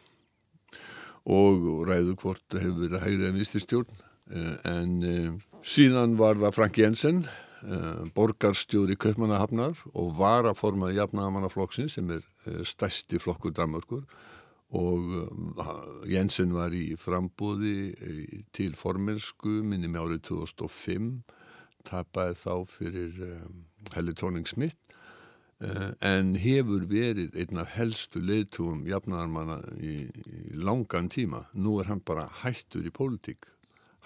og 1.27 1.67
ræður 1.89 2.19
hvort 2.23 2.57
hefur 2.57 2.85
verið 2.85 2.99
að 2.99 3.07
hægri 3.07 3.29
en 3.29 3.39
vinstri 3.41 3.63
stjórn. 3.65 4.05
Uh, 4.31 4.55
en 4.71 4.95
uh, 5.07 5.61
síðan 5.67 6.17
var 6.19 6.39
það 6.41 6.57
Frank 6.57 6.81
Jensen 6.81 7.25
borgarstjóri 8.17 8.97
Kaupmannahafnar 9.01 9.79
og 9.95 10.17
var 10.19 10.49
að 10.49 10.59
forma 10.61 10.91
jafnagamannaflokksinn 10.93 11.89
sem 11.91 12.11
er 12.19 12.25
stærsti 12.69 13.21
flokkur 13.23 13.55
Danmarkur 13.57 14.05
og 14.77 16.09
Jensen 16.11 16.53
var 16.57 16.75
í 16.75 16.99
frambóði 16.99 17.95
til 18.57 18.75
formelsku 18.77 19.61
minni 19.65 19.89
með 19.89 20.09
árið 20.09 20.23
2005 20.33 21.11
tapaði 21.87 22.39
þá 22.43 22.55
fyrir 22.69 23.21
Helli 23.95 24.15
Tóning 24.19 24.49
Smith 24.51 24.77
en 26.05 26.35
hefur 26.37 26.85
verið 26.91 27.37
einn 27.41 27.63
af 27.63 27.73
helstu 27.79 28.21
leiðtúum 28.21 28.85
jafnagarmanna 28.91 29.63
í, 29.81 30.05
í 30.05 30.59
langan 30.61 31.09
tíma. 31.09 31.47
Nú 31.57 31.79
er 31.81 31.89
hann 31.89 32.03
bara 32.05 32.27
hættur 32.43 32.85
í 32.85 32.93
pólitík 32.93 33.49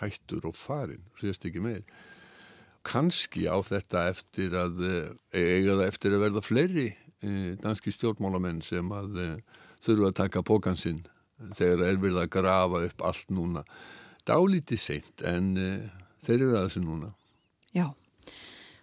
hættur 0.00 0.46
og 0.48 0.56
farin, 0.56 1.02
sést 1.20 1.44
ekki 1.44 1.60
meir 1.60 1.82
kannski 2.86 3.46
á 3.50 3.56
þetta 3.64 4.08
eftir 4.10 4.56
að 4.56 4.82
eiga 5.34 5.76
það 5.76 5.86
eftir 5.86 6.16
að 6.16 6.24
verða 6.24 6.42
fleiri 6.44 6.88
e, 6.90 7.30
danski 7.60 7.92
stjórnmálamenn 7.94 8.60
sem 8.64 8.92
að 8.96 9.20
e, 9.20 9.28
þurfa 9.84 10.10
að 10.10 10.18
taka 10.22 10.44
bókansinn 10.46 11.00
þegar 11.56 11.86
er 11.86 12.02
verið 12.02 12.20
að 12.22 12.32
grafa 12.36 12.82
upp 12.88 13.06
allt 13.08 13.32
núna. 13.32 13.64
Dálítið 14.28 14.80
seint 14.80 15.24
en 15.24 15.54
þeir 16.20 16.36
eru 16.36 16.56
að 16.58 16.66
þessu 16.66 16.82
núna. 16.84 17.14
Já 17.72 17.86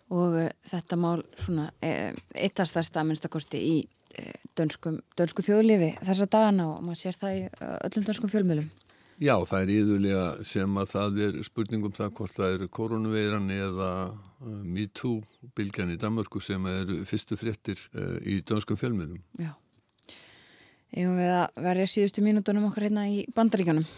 og 0.08 0.38
þetta 0.66 0.98
mál 0.98 1.22
svona 1.36 1.68
eitt 1.84 2.60
af 2.64 2.70
stærsta 2.72 3.04
minnstakosti 3.06 3.60
í 3.60 3.76
dönskum, 4.58 5.02
dönsku 5.20 5.44
þjóðlifi 5.46 5.92
þessa 6.00 6.28
dagana 6.32 6.70
og 6.72 6.84
maður 6.86 7.02
sér 7.02 7.18
það 7.20 7.38
í 7.38 7.42
öllum 7.62 8.08
dönskum 8.08 8.32
fjölmjölum 8.32 8.70
Já, 9.18 9.34
það 9.50 9.64
er 9.64 9.70
íðulega 9.74 10.26
sem 10.46 10.76
að 10.78 10.90
það 10.92 11.22
er 11.26 11.38
spurningum 11.48 11.94
það 11.96 12.12
hvort 12.20 12.36
það 12.36 12.52
eru 12.54 12.68
koronaveiran 12.78 13.48
eða 13.56 13.88
uh, 14.14 14.60
MeToo-bylgjan 14.76 15.96
í 15.96 15.98
Danmarku 15.98 16.42
sem 16.46 16.68
eru 16.70 17.00
fyrstu 17.10 17.38
fréttir 17.40 17.82
uh, 17.98 18.20
í 18.22 18.38
dönskum 18.46 18.78
fjölmjölum. 18.78 19.18
Já, 19.42 19.56
eigum 20.94 21.18
við 21.18 21.34
að 21.34 21.66
verja 21.66 21.90
síðustu 21.96 22.28
mínutunum 22.28 22.70
okkar 22.70 22.90
hérna 22.92 23.08
í 23.10 23.26
bandaríkanum? 23.34 23.90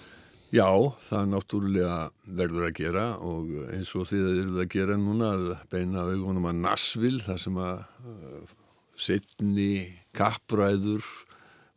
Já, 0.55 0.71
það 1.11 1.29
náttúrulega 1.35 2.01
verður 2.39 2.71
að 2.71 2.75
gera 2.79 3.05
og 3.19 3.51
eins 3.75 3.91
og 3.99 4.07
því 4.07 4.23
það 4.23 4.41
eru 4.45 4.63
að 4.63 4.73
gera 4.79 4.99
núna 5.03 5.35
að 5.35 5.47
beina 5.69 6.07
augunum 6.07 6.47
að 6.49 6.61
Nassvill, 6.63 7.17
þar 7.27 7.43
sem 7.43 7.59
að 7.67 7.83
uh, 8.07 8.59
setni 8.95 9.71
kappræður 10.15 11.03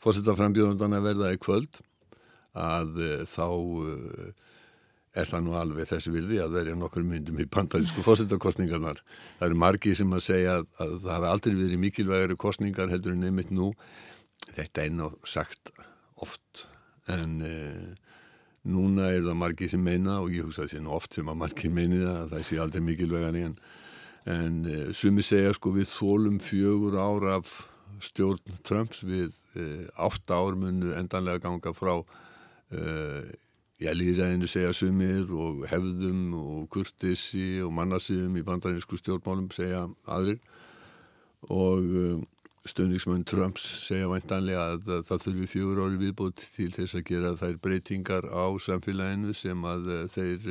fórsetta 0.03 0.39
frambjóðundan 0.39 0.95
að 0.95 1.11
verða 1.11 1.35
í 1.35 1.43
kvöld 1.43 1.83
að 2.59 2.99
uh, 3.01 3.23
þá 3.29 3.47
uh, 3.49 4.33
er 5.13 5.29
það 5.29 5.45
nú 5.45 5.57
alveg 5.61 5.89
þessi 5.91 6.13
virði 6.13 6.39
að 6.41 6.55
verja 6.57 6.77
nokkur 6.79 7.05
myndum 7.05 7.41
í 7.41 7.49
bandarísku 7.53 8.05
fórsettarkostningarnar. 8.07 9.03
Það 9.41 9.49
eru 9.49 9.61
margi 9.61 9.97
sem 9.97 10.13
að 10.13 10.25
segja 10.29 10.59
að, 10.61 10.69
að 10.85 10.95
það 11.05 11.17
hafi 11.17 11.31
aldrei 11.33 11.57
verið 11.59 11.83
mikilvægari 11.87 12.39
kostningar 12.41 12.93
heldur 12.93 13.17
en 13.17 13.27
nefnitt 13.27 13.53
nú. 13.55 13.73
Þetta 14.53 14.85
er 14.85 14.95
nú 14.97 15.11
sagt 15.29 15.73
oft 16.23 16.67
en 17.11 17.37
uh, 17.45 18.17
núna 18.69 19.11
er 19.11 19.25
það 19.27 19.39
margi 19.43 19.69
sem 19.73 19.83
meina 19.83 20.21
og 20.23 20.33
ég 20.33 20.47
hugsa 20.47 20.63
að 20.63 20.69
það 20.69 20.75
sé 20.77 20.83
nú 20.85 20.97
oft 20.97 21.19
sem 21.19 21.29
að 21.29 21.41
margi 21.41 21.71
meini 21.73 22.03
það 22.03 22.19
að 22.19 22.35
það 22.35 22.49
sé 22.49 22.59
aldrei 22.63 22.85
mikilvægari 22.87 23.45
en, 23.49 23.55
en 24.31 24.59
sumi 24.95 25.25
segja 25.27 25.55
sko 25.57 25.73
við 25.75 25.89
þólum 25.91 26.37
fjögur 26.39 26.95
ára 26.95 27.41
af 27.41 27.57
stjórn 28.07 28.61
Trumps 28.63 29.03
við 29.03 29.33
átta 29.99 30.39
ár 30.39 30.55
munu 30.61 30.95
endanlega 30.95 31.43
ganga 31.43 31.75
frá 31.75 31.97
já, 33.83 33.93
líðræðinu 33.97 34.49
segja 34.51 34.73
sumir 34.77 35.31
og 35.35 35.65
hefðum 35.71 36.35
og 36.39 36.69
kurtissi 36.73 37.63
og 37.65 37.73
mannarsýðum 37.77 38.39
í 38.39 38.45
bandarísku 38.47 38.99
stjórnmálum 39.01 39.51
segja 39.55 39.87
aðrir 40.07 40.41
og 41.51 41.83
uh, 41.83 42.19
stöndismenn 42.69 43.25
Trumps 43.27 43.65
segja 43.89 44.11
væntanlega 44.11 44.67
að, 44.77 44.91
að 44.99 45.07
það 45.09 45.25
þurfi 45.27 45.49
fjögur 45.51 45.81
ári 45.83 46.03
viðbútt 46.05 46.45
til 46.55 46.69
þess 46.75 46.99
að 46.99 47.07
gera 47.11 47.33
þær 47.41 47.57
breytingar 47.65 48.29
á 48.31 48.47
samfélaginu 48.63 49.35
sem 49.35 49.65
að 49.67 49.89
uh, 49.91 50.05
þeir 50.13 50.47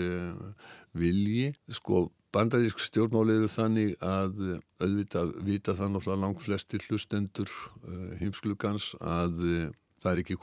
vilji. 1.00 1.54
Sko, 1.72 2.10
bandarísk 2.36 2.82
stjórnmáli 2.84 3.38
eru 3.40 3.48
þannig 3.52 3.94
að 4.04 4.42
auðvitað 4.82 5.38
vita 5.48 5.76
það 5.78 5.94
náttúrulega 5.94 6.24
langt 6.26 6.44
flestir 6.44 6.84
hlustendur 6.90 7.52
heimsklugans 8.20 8.92
að 9.00 9.40
það 10.02 10.12
er 10.12 10.22
ekki, 10.24 10.38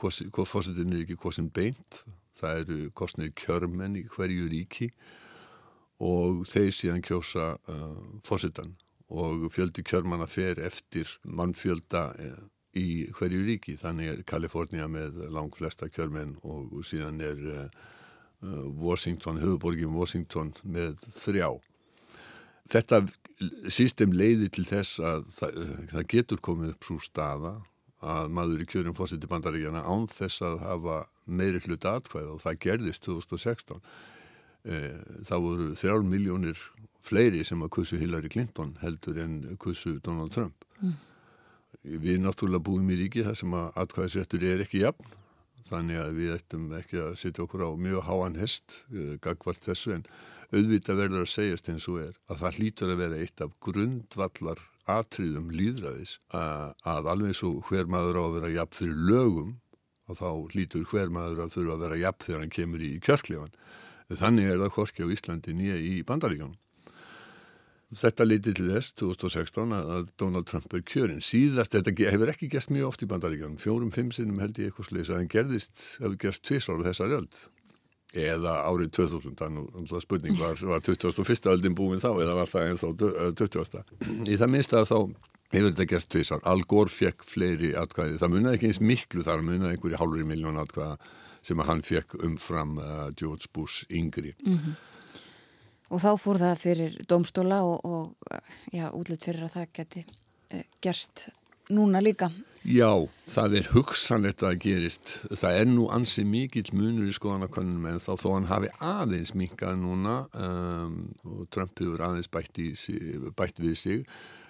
fórsetin 0.47 0.93
er 0.93 1.03
ekki 1.03 1.17
kosin 1.19 1.49
beint, 1.53 2.03
það 2.39 2.61
eru 2.63 2.77
kostnir 2.95 3.33
kjörmenn 3.37 3.97
í 3.99 4.05
hverju 4.11 4.47
ríki 4.51 4.89
og 6.05 6.45
þeir 6.47 6.71
síðan 6.75 7.03
kjósa 7.03 7.51
uh, 7.57 7.97
fórsetan 8.23 8.77
og 9.09 9.49
fjöldi 9.51 9.83
kjörmanna 9.83 10.29
fer 10.29 10.61
eftir 10.63 11.09
mannfjölda 11.27 12.03
uh, 12.13 12.43
í 12.79 13.09
hverju 13.17 13.41
ríki, 13.47 13.75
þannig 13.81 14.13
er 14.13 14.27
Kalifornia 14.29 14.87
með 14.87 15.25
lang 15.33 15.51
flesta 15.55 15.89
kjörmenn 15.91 16.37
og 16.47 16.79
síðan 16.87 17.19
er 17.25 17.41
uh, 17.55 17.65
uh 18.45 18.69
Washington, 18.79 19.41
höfuborgin 19.41 19.91
Washington 19.91 20.53
með 20.63 21.01
þrjá. 21.11 21.49
Þetta 22.69 23.01
sístem 23.67 24.13
leiði 24.13 24.47
til 24.53 24.63
þess 24.69 25.01
að 25.03 25.27
það, 25.33 25.59
það 25.91 26.07
getur 26.13 26.41
komið 26.45 26.71
upp 26.75 26.87
svo 26.87 26.99
staða 27.03 27.53
að 27.99 28.29
maður 28.31 28.63
í 28.63 28.67
kjörum 28.69 28.95
fórseti 28.95 29.27
bandaríkjana 29.27 29.83
án 29.83 30.07
þess 30.07 30.43
að 30.47 30.61
hafa 30.63 30.99
meiri 31.27 31.59
hluta 31.65 31.97
atkvæða 31.99 32.35
og 32.35 32.41
það 32.43 32.61
gerðist 32.65 33.03
2016 33.07 33.81
eh, 34.63 34.95
það 35.27 35.45
voru 35.45 35.69
þrjár 35.79 36.05
miljónir 36.07 36.61
fleiri 37.03 37.43
sem 37.47 37.61
að 37.63 37.73
kussu 37.75 37.99
Hillary 37.99 38.31
Clinton 38.31 38.75
heldur 38.83 39.19
en 39.23 39.41
kussu 39.59 39.97
Donald 40.03 40.31
Trump 40.35 40.67
mm. 40.79 40.95
við 41.99 42.21
náttúrulega 42.23 42.63
búum 42.69 42.91
í 42.93 42.99
ríki 43.03 43.25
þar 43.27 43.39
sem 43.39 43.57
að 43.59 43.81
atkvæðisrættur 43.83 44.47
er 44.47 44.63
ekki 44.63 44.85
jafn 44.85 45.17
þannig 45.67 45.99
að 45.99 46.15
við 46.15 46.33
ættum 46.37 46.67
ekki 46.77 47.01
að 47.03 47.15
setja 47.19 47.43
okkur 47.43 47.67
á 47.67 47.71
mjög 47.75 48.05
háan 48.07 48.39
hest 48.39 48.81
eh, 48.95 49.15
gagvart 49.19 49.65
þessu 49.67 49.97
en 49.97 50.07
auðvitað 50.49 51.03
verður 51.03 51.25
að 51.25 51.33
segjast 51.35 51.69
eins 51.69 51.87
og 51.91 51.99
er 52.07 52.13
að 52.31 52.43
það 52.45 52.59
hlýtur 52.59 52.93
að 52.93 53.01
vera 53.03 53.19
eitt 53.19 53.43
af 53.43 53.55
grundvallar 53.61 54.63
atriðum 54.93 55.49
líðræðis 55.53 56.15
að, 56.35 56.71
að 56.87 57.09
alveg 57.13 57.35
svo 57.37 57.51
hver 57.69 57.89
maður 57.91 58.19
á 58.19 58.23
að 58.23 58.37
vera 58.37 58.53
jafn 58.55 58.77
fyrir 58.79 59.03
lögum 59.09 59.51
og 60.09 60.17
þá 60.17 60.29
hlýtur 60.53 60.87
hver 60.89 61.13
maður 61.13 61.43
að 61.45 61.53
þurfa 61.57 61.75
að 61.75 61.83
vera 61.85 61.99
jafn 62.03 62.25
þegar 62.25 62.41
hann 62.43 62.55
kemur 62.55 62.85
í 62.85 62.95
kjörklefan. 63.05 63.53
Þannig 64.09 64.49
er 64.49 64.63
það 64.63 64.73
hvorki 64.77 65.05
á 65.05 65.13
Íslandi 65.13 65.53
nýja 65.53 65.77
í 65.77 65.93
bandaríkanum. 66.07 66.57
Þetta 67.99 68.25
leiti 68.25 68.51
til 68.53 68.67
þess 68.69 68.93
2016 69.01 69.71
að 69.73 70.09
Donald 70.21 70.45
Trump 70.49 70.73
er 70.77 70.83
kjörinn. 70.85 71.23
Síðast, 71.25 71.73
þetta 71.73 72.09
hefur 72.13 72.29
ekki 72.29 72.49
gæst 72.53 72.69
mjög 72.73 72.91
oft 72.91 73.05
í 73.05 73.09
bandaríkanum, 73.09 73.57
fjórum, 73.61 73.93
fimm 73.93 74.11
sinnum 74.13 74.41
held 74.41 74.61
ég 74.61 74.69
eitthvað 74.69 74.91
sliðis 74.91 75.09
að 75.09 75.21
hann 75.21 75.31
gerðist, 75.33 75.81
hefur 76.01 76.19
gæst 76.21 76.45
tvíslar 76.45 76.83
á 76.85 76.87
þessari 76.89 77.17
öld 77.17 77.39
eða 78.13 78.55
árið 78.65 78.91
2000 78.97 79.35
þannig 79.37 79.91
að 79.93 80.03
spurning 80.03 80.37
var, 80.39 80.61
var 80.65 80.81
21. 80.81 81.49
öldin 81.51 81.75
búin 81.77 82.01
þá 82.01 82.09
eða 82.15 82.37
var 82.39 82.49
það 82.49 82.69
ennþá 82.71 82.93
20. 83.37 83.83
Í 84.25 84.37
það 84.39 84.53
minnst 84.55 84.73
að 84.73 84.87
þá 84.89 84.97
hefur 85.53 85.73
þetta 85.73 85.87
gæst 85.93 86.11
tvísar. 86.13 86.43
Al 86.49 86.61
Gore 86.69 86.93
fekk 86.93 87.25
fleiri 87.25 87.73
atkvæði. 87.77 88.19
Það 88.21 88.33
munið 88.33 88.55
ekki 88.55 88.69
eins 88.69 88.81
miklu 88.81 89.25
þar 89.25 89.43
munið 89.45 89.73
einhverju 89.73 90.01
hálfur 90.01 90.21
í 90.21 90.27
miljón 90.29 90.61
atkvæða 90.61 90.97
sem 91.45 91.63
hann 91.65 91.83
fekk 91.85 92.17
umfram 92.25 92.77
uh, 92.81 93.09
George 93.17 93.49
Bush 93.53 93.85
yngri. 93.89 94.35
Mm 94.45 94.57
-hmm. 94.57 94.77
Og 95.89 96.01
þá 96.01 96.11
fór 96.21 96.37
það 96.37 96.59
fyrir 96.61 96.97
domstóla 97.09 97.63
og, 97.65 97.85
og 97.85 98.33
já, 98.71 98.91
útlitt 98.93 99.25
fyrir 99.25 99.43
að 99.47 99.55
það 99.55 99.67
geti 99.73 100.05
uh, 100.05 100.63
gerst 100.81 101.29
núna 101.73 102.01
líka. 102.03 102.29
Já, 102.67 102.91
það 103.31 103.55
er 103.55 103.69
hugsanlegt 103.71 104.41
að 104.43 104.57
gerist. 104.65 105.13
Það 105.31 105.59
er 105.61 105.69
nú 105.69 105.85
ansið 105.95 106.25
mikill 106.27 106.65
munur 106.75 107.07
í 107.07 107.13
skoðanakönnum 107.15 107.85
en 107.87 108.01
þá 108.03 108.11
þó 108.19 108.27
hann 108.33 108.49
hafi 108.49 108.71
aðeins 108.83 109.31
minkað 109.37 109.79
núna 109.79 110.17
um, 110.35 110.97
og 111.23 111.47
Trump 111.55 111.79
hefur 111.79 112.03
aðeins 112.03 112.27
bætt, 112.31 112.59
í, 112.59 112.73
bætt 113.37 113.63
við 113.63 113.79
sig. 113.79 114.03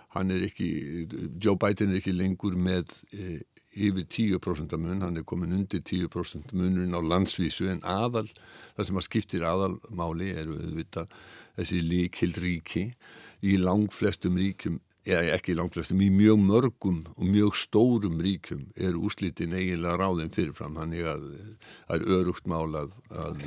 Ekki, 0.09 0.69
Joe 1.37 1.53
Biden 1.61 1.93
er 1.93 1.99
ekki 1.99 2.15
lengur 2.17 2.55
með 2.57 2.95
e, 3.13 3.43
yfir 3.77 4.07
10% 4.09 4.73
mun, 4.81 5.03
hann 5.05 5.21
er 5.21 5.25
komin 5.27 5.53
undir 5.53 5.83
10% 5.85 6.49
munurinn 6.57 6.97
á 6.97 7.01
landsvísu 7.05 7.69
en 7.69 7.83
aðal, 7.85 8.25
það 8.73 8.87
sem 8.89 8.97
að 8.97 9.05
skiptir 9.05 9.45
aðalmáli 9.45 10.31
er 10.33 10.49
við 10.49 10.73
vita 10.79 11.05
þessi 11.59 11.83
líkil 11.85 12.33
ríki 12.41 12.87
í 13.45 13.59
lang 13.61 13.93
flestum 13.93 14.41
ríkjum 14.41 14.81
eða 15.07 15.35
ekki 15.37 15.55
langt 15.55 15.75
flestum, 15.75 16.01
í 16.03 16.09
mjög 16.13 16.41
mörgum 16.43 17.03
og 17.15 17.25
mjög 17.25 17.55
stórum 17.57 18.19
ríkum 18.23 18.65
er 18.75 18.97
úslitin 18.99 19.55
eiginlega 19.55 19.99
ráðin 20.01 20.33
fyrirfram 20.33 20.75
þannig 20.79 21.07
að 21.13 21.29
það 21.87 21.95
er 21.95 22.09
örugt 22.17 22.49
málað 22.49 22.97
að 23.09 23.45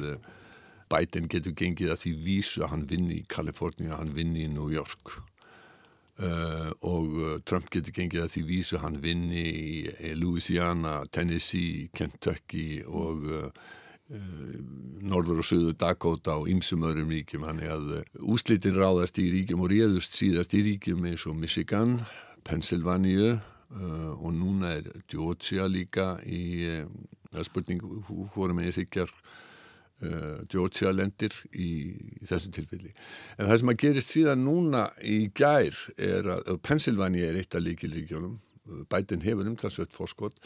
Biden 0.93 1.29
getur 1.31 1.55
gengið 1.57 1.93
að 1.93 2.01
því 2.03 2.15
vísu 2.27 2.65
að 2.65 2.73
hann 2.75 2.89
vinni 2.91 3.21
í 3.21 3.29
Kalifornia, 3.29 3.97
hann 3.97 4.13
vinni 4.17 4.47
í 4.47 4.51
New 4.53 4.69
York. 4.73 5.15
Uh, 6.23 6.69
og 6.85 7.15
Trump 7.49 7.71
getur 7.73 7.95
gengið 7.97 8.27
að 8.27 8.35
því 8.35 8.43
vísu 8.51 8.77
að 8.77 8.85
hann 8.85 8.99
vinni 9.03 9.45
í 9.49 10.13
Louisiana, 10.21 11.01
Tennessee, 11.11 11.89
Kentucky 11.97 12.83
og 12.85 13.25
uh, 13.31 13.49
norður 15.03 15.41
og 15.43 15.47
söðu 15.47 15.73
Dakota 15.79 16.37
og 16.41 16.49
ymsum 16.53 16.85
öðrum 16.87 17.13
ríkjum 17.13 17.47
hann 17.47 17.63
er 17.63 17.75
að 17.77 17.93
úslitin 18.21 18.77
ráðast 18.79 19.19
í 19.23 19.29
ríkjum 19.33 19.65
og 19.65 19.73
réðust 19.73 20.19
síðast 20.19 20.55
í 20.57 20.63
ríkjum 20.67 21.07
eins 21.11 21.27
og 21.29 21.39
Michigan, 21.39 21.97
Pennsylvania 22.47 23.37
uh, 23.37 24.13
og 24.19 24.35
núna 24.37 24.77
er 24.79 24.91
Georgia 25.11 25.69
líka 25.71 26.15
í 26.27 26.43
uh, 26.83 27.43
spurning 27.47 27.83
hvora 28.35 28.57
með 28.57 28.83
ríkjar 28.83 29.15
Georgia 30.51 30.91
lendir 30.91 31.31
í, 31.55 31.95
í 32.19 32.27
þessum 32.27 32.51
tilfelli. 32.57 32.89
En 33.37 33.47
það 33.47 33.61
sem 33.61 33.69
að 33.71 33.77
gerist 33.85 34.11
síðan 34.11 34.41
núna 34.43 34.81
í 35.07 35.29
gær 35.31 35.79
er 35.95 36.27
að 36.41 36.57
Pennsylvania 36.67 37.29
er 37.29 37.39
eitt 37.39 37.55
af 37.55 37.63
líkilríkjónum 37.63 38.33
Biden 38.65 39.23
hefur 39.25 39.49
umtalsveit 39.51 39.95
fórskott 39.95 40.39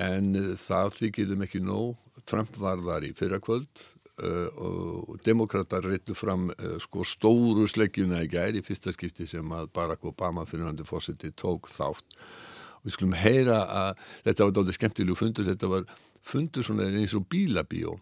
en 0.00 0.32
það 0.56 0.94
þykir 0.96 1.30
þeim 1.32 1.44
ekki 1.46 1.60
nóg. 1.64 1.96
Trump 2.28 2.56
var 2.60 2.80
þar 2.84 3.06
í 3.08 3.12
fyrrakvöld 3.16 3.82
uh, 4.24 4.48
og 4.56 5.18
demokrater 5.26 5.84
reyttu 5.84 6.16
fram 6.16 6.48
uh, 6.54 6.76
sko 6.82 7.04
stóru 7.06 7.68
sleggjuna 7.68 8.22
í 8.24 8.30
gæri 8.32 8.62
í 8.62 8.66
fyrsta 8.66 8.92
skipti 8.96 9.28
sem 9.28 9.54
að 9.54 9.70
Barack 9.76 10.04
Obama 10.08 10.46
fyrirhandi 10.48 10.86
fórseti 10.88 11.32
tók 11.36 11.70
þátt. 11.72 12.18
Við 12.84 12.94
skulum 12.94 13.16
heyra 13.18 13.62
að 13.66 14.04
þetta 14.24 14.46
var 14.46 14.56
dátir 14.56 14.78
skemmtilegu 14.78 15.18
fundur, 15.18 15.48
þetta 15.48 15.72
var 15.72 15.88
fundur 16.24 16.64
svona 16.64 16.88
eins 16.88 17.16
og 17.18 17.26
bílabíó 17.28 17.98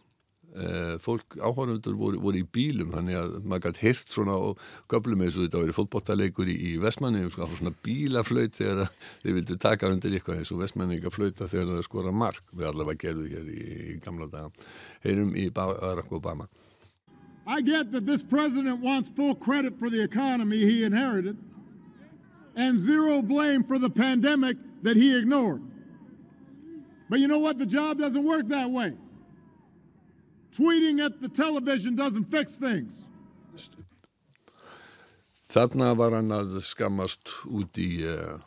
fólk 1.03 1.37
áhörundur 1.37 1.97
voru, 1.99 2.21
voru 2.23 2.41
í 2.41 2.47
bílum 2.49 2.93
þannig 2.95 3.19
að 3.19 3.35
maður 3.45 3.67
gæti 3.67 3.83
hirt 3.85 4.13
svona 4.13 4.37
og 4.41 4.63
göblum 4.91 5.25
eins 5.25 5.37
og 5.37 5.47
þetta 5.47 5.65
í 5.69 5.75
fótbottaleikur 5.77 6.49
í, 6.49 6.57
í 6.57 6.73
Vestmanni, 6.81 7.27
svona 7.35 7.73
bílaflöyt 7.85 8.57
þegar 8.57 8.89
þeir 9.25 9.37
vildu 9.37 9.59
taka 9.61 9.91
undir 9.93 10.17
eitthvað 10.17 10.41
eins 10.41 10.53
og 10.55 10.63
Vestmanninga 10.63 11.13
flöyta 11.13 11.49
þegar 11.51 11.75
það 11.75 11.85
skora 11.89 12.15
mark. 12.15 12.41
Við 12.57 12.71
allavega 12.71 13.03
gerðu 13.05 13.27
hér 13.35 13.51
í, 13.53 13.61
í 13.93 13.99
gamla 14.05 14.31
daga. 14.33 14.69
Heyrum 15.05 15.37
í 15.37 15.49
Barack 15.53 16.13
Obama. 16.17 16.49
I 17.47 17.61
get 17.61 17.93
that 17.93 18.07
this 18.07 18.25
president 18.25 18.81
wants 18.83 19.09
full 19.09 19.35
credit 19.35 19.79
for 19.79 19.91
the 19.91 20.03
economy 20.03 20.65
he 20.65 20.85
inherited 20.85 21.37
and 22.57 22.81
zero 22.81 23.23
blame 23.23 23.63
for 23.63 23.79
the 23.79 23.91
pandemic 23.91 24.57
that 24.83 24.97
he 24.97 25.17
ignored. 25.17 25.63
But 27.09 27.21
you 27.21 27.29
know 27.29 27.39
what, 27.39 27.59
the 27.59 27.67
job 27.67 27.99
doesn't 27.99 28.25
work 28.25 28.49
that 28.49 28.71
way 28.71 28.95
Tweeting 30.57 31.05
at 31.05 31.21
the 31.21 31.29
television 31.29 31.97
doesn't 31.97 32.31
fix 32.31 32.55
things. 32.57 33.05
Þarna 35.47 35.93
var 35.95 36.17
hann 36.17 36.33
að 36.35 36.57
skammast 36.65 37.31
út 37.53 37.79
í 37.79 38.01
uh, 38.09 38.39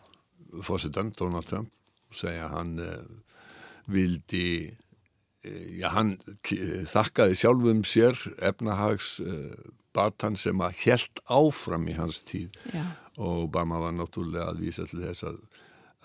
fósitann 0.66 1.14
Donald 1.16 1.48
Trump 1.48 1.70
og 2.10 2.18
segja 2.18 2.50
hann 2.52 2.74
uh, 2.82 2.98
vildi, 3.88 4.74
uh, 5.46 5.68
já 5.80 5.92
hann 5.94 6.18
þakkaði 6.90 7.38
sjálfum 7.40 7.86
sér 7.88 8.18
efnahags 8.50 9.20
batan 9.96 10.36
sem 10.38 10.60
að 10.62 10.84
helt 10.84 11.22
áfram 11.32 11.88
í 11.90 11.96
hans 11.98 12.24
tíð 12.28 12.58
já. 12.74 12.84
og 13.18 13.48
Obama 13.48 13.80
var 13.86 13.96
náttúrulega 13.96 14.52
að 14.52 14.66
vísa 14.66 14.86
til 14.90 15.02
þess 15.06 15.26
að, 15.30 15.40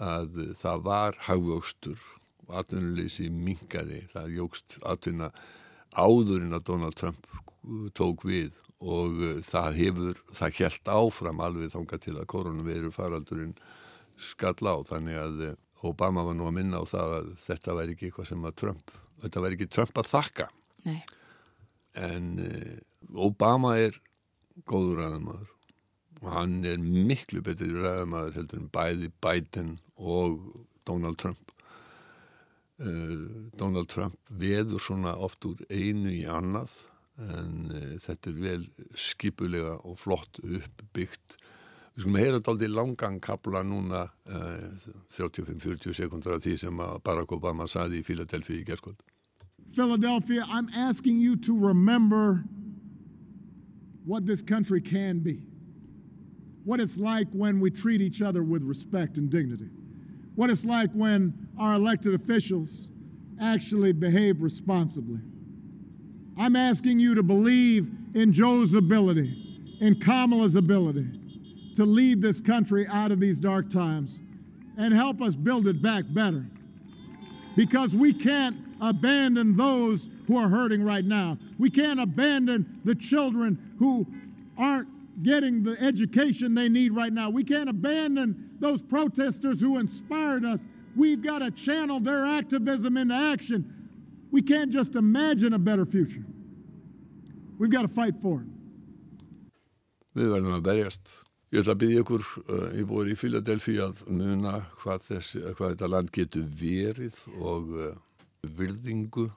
að 0.05 0.41
það 0.61 0.87
var 0.87 1.19
hagvöxtur 1.27 2.07
og 2.45 2.57
atvinnuleysi 2.61 3.29
mingaði, 3.33 4.05
það 4.13 4.33
jógst 4.39 4.79
atvinna 4.85 5.33
áðurinn 5.95 6.57
að 6.57 6.67
Donald 6.71 6.99
Trump 6.99 7.27
tók 7.97 8.25
við 8.29 8.53
og 8.85 9.21
uh, 9.23 9.39
það 9.45 9.79
hefur, 9.81 10.21
það 10.35 10.59
helt 10.61 10.91
áfram 10.93 11.41
alveg 11.45 11.73
þánga 11.73 12.01
til 12.03 12.17
að 12.19 12.29
koronaviru 12.35 12.93
faraldurinn 12.95 13.55
skall 14.21 14.59
á. 14.69 14.77
Þannig 14.91 15.21
að 15.21 15.45
uh, 15.49 15.55
Obama 15.89 16.25
var 16.27 16.37
nú 16.37 16.49
að 16.49 16.59
minna 16.59 16.81
á 16.81 16.85
það 16.89 17.17
að 17.19 17.33
þetta 17.45 17.79
væri 17.79 17.97
ekki 17.97 18.11
eitthvað 18.11 18.31
sem 18.31 18.47
að 18.49 18.59
Trump, 18.63 18.93
þetta 19.25 19.45
væri 19.45 19.59
ekki 19.59 19.73
Trump 19.73 20.01
að 20.01 20.13
þakka. 20.13 20.51
Nei. 20.85 21.01
en 21.97 22.25
uh, 22.45 22.77
Obama 23.25 23.71
er 23.81 23.95
góður 24.69 24.99
ræðamaður 25.01 25.51
og 26.21 26.31
hann 26.33 26.59
er 26.69 26.81
miklu 26.81 27.41
betur 27.45 27.73
ræðamaður 27.85 28.39
heldur 28.41 28.61
en 28.61 28.71
bæði 28.73 29.11
Biden 29.25 29.71
og 29.97 30.41
Donald 30.89 31.17
Trump. 31.21 31.41
Uh, 31.41 31.64
Donald 32.79 33.87
Trump 33.87 34.17
veður 34.29 34.83
svona 34.83 35.15
oft 35.23 35.45
úr 35.47 35.61
einu 35.71 36.11
í 36.11 36.25
annað 36.27 36.73
en 37.23 37.71
uh, 37.71 37.91
þetta 38.03 38.31
er 38.31 38.39
vel 38.43 38.63
skipulega 38.99 39.77
og 39.87 39.99
flott 40.03 40.41
uppbyggt. 40.43 41.37
Við 41.95 42.03
skulum 42.03 42.19
heyra 42.19 42.39
þetta 42.41 42.55
aldrei 42.55 42.73
langan 42.73 43.21
kapla 43.23 43.63
núna 43.63 44.09
uh, 44.27 44.87
35-40 45.15 45.95
sekundar 45.95 46.35
af 46.35 46.43
því 46.43 46.57
sem 46.65 46.83
Barack 47.07 47.37
Obama 47.37 47.69
saði 47.71 48.03
í 48.03 48.07
Philadelphia 48.07 48.59
í 48.59 48.67
gerðskvöld 48.67 49.03
Philadelphia, 49.75 50.45
I'm 50.49 50.69
asking 50.73 51.19
you 51.19 51.35
to 51.37 51.59
remember 51.59 52.45
what 54.05 54.25
this 54.25 54.41
country 54.41 54.81
can 54.81 55.19
be. 55.19 55.41
What 56.65 56.79
it's 56.79 56.97
like 56.97 57.27
when 57.33 57.59
we 57.59 57.71
treat 57.71 58.01
each 58.01 58.23
other 58.23 58.45
with 58.45 58.63
respect 58.63 59.17
and 59.19 59.29
dignity 59.31 59.71
what 60.35 60.51
it's 60.51 60.65
like 60.65 60.91
when 60.93 61.49
our 61.59 61.75
elected 61.75 62.15
officials 62.15 62.89
actually 63.41 63.93
behave 63.93 64.43
responsibly. 64.43 65.21
I'm 66.37 66.57
asking 66.57 67.01
you 67.01 67.15
to 67.15 67.23
believe 67.23 67.91
in 68.15 68.33
Joe's 68.33 68.75
ability, 68.75 69.77
in 69.81 70.01
Kamala's 70.01 70.57
ability 70.57 71.07
to 71.77 71.85
lead 71.85 72.21
this 72.23 72.41
country 72.41 72.87
out 72.87 73.11
of 73.11 73.21
these 73.21 73.39
dark 73.39 73.69
times 73.69 74.21
and 74.77 74.93
help 74.93 75.21
us 75.21 75.35
build 75.35 75.69
it 75.69 75.83
back 75.83 76.05
better. 76.09 76.47
Because 77.57 77.95
we 77.95 78.13
can't 78.13 78.57
abandon 78.81 79.57
those 79.57 80.11
who 80.27 80.37
are 80.37 80.49
hurting 80.49 80.83
right 80.83 81.05
now. 81.05 81.39
We 81.59 81.71
can't 81.71 82.01
abandon 82.01 82.81
the 82.85 82.95
children 82.95 83.75
who 83.79 84.07
aren't 84.59 84.89
getting 85.23 85.63
the 85.63 85.81
education 85.81 86.55
they 86.55 86.69
need 86.69 86.93
right 86.93 87.13
now. 87.13 87.31
We 87.31 87.45
can't 87.45 87.69
abandon 87.69 88.51
those 88.59 88.83
protesters 88.83 89.61
who 89.61 89.79
inspired 89.79 90.45
us. 90.45 90.61
We've 90.97 91.23
got 91.23 91.41
to 91.41 91.51
channel 91.51 92.01
their 92.01 92.25
activism 92.25 92.97
into 92.97 93.15
action. 93.15 93.73
We 94.31 94.43
can't 94.43 94.71
just 94.71 94.97
imagine 94.97 95.53
a 95.53 95.59
better 95.59 95.87
future. 95.87 96.25
We've 97.59 97.71
got 97.71 97.83
to 97.83 97.89
fight 97.89 98.15
for 98.21 98.41
it. 98.41 98.49
Við 100.15 100.31
verðum 100.31 100.55
að 100.55 100.67
berjast. 100.69 101.13
Ég 101.51 101.63
ætla 101.63 101.75
að 101.75 101.81
byggja 101.81 102.03
ykkur, 102.05 102.27
uh, 102.47 102.67
ég 102.79 102.87
búið 102.87 103.09
í 103.13 103.17
Philadelphia 103.19 103.89
að 103.89 104.03
muna 104.11 104.53
hvað, 104.83 105.09
þessi, 105.09 105.41
hvað 105.59 105.73
þetta 105.75 105.89
land 105.91 106.13
getur 106.15 106.45
verið 106.61 107.19
og 107.39 107.73
uh, 107.75 107.91
virðingu 108.59 109.29